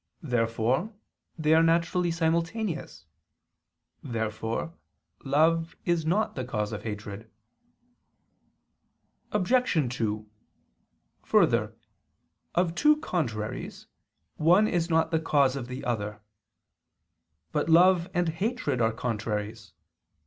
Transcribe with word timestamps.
Therefore 0.23 0.95
they 1.37 1.53
are 1.53 1.61
naturally 1.61 2.09
simultaneous. 2.09 3.05
Therefore 4.01 4.73
love 5.23 5.75
is 5.85 6.07
not 6.07 6.33
the 6.33 6.43
cause 6.43 6.73
of 6.73 6.81
hatred. 6.81 7.29
Obj. 9.31 9.95
2: 9.95 10.27
Further, 11.21 11.75
of 12.55 12.73
two 12.73 12.97
contraries, 12.97 13.85
one 14.37 14.67
is 14.67 14.89
not 14.89 15.11
the 15.11 15.19
cause 15.19 15.55
of 15.55 15.67
the 15.67 15.85
other. 15.85 16.19
But 17.51 17.69
love 17.69 18.09
and 18.11 18.27
hatred 18.29 18.81
are 18.81 18.91
contraries. 18.91 19.71